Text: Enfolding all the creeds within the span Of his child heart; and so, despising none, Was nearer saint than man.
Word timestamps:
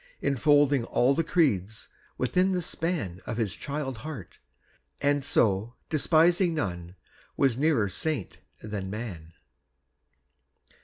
Enfolding 0.19 0.83
all 0.85 1.13
the 1.13 1.23
creeds 1.23 1.87
within 2.17 2.53
the 2.53 2.63
span 2.63 3.21
Of 3.27 3.37
his 3.37 3.53
child 3.55 3.99
heart; 3.99 4.39
and 4.99 5.23
so, 5.23 5.75
despising 5.91 6.55
none, 6.55 6.95
Was 7.37 7.55
nearer 7.55 7.87
saint 7.87 8.39
than 8.63 8.89
man. 8.89 9.33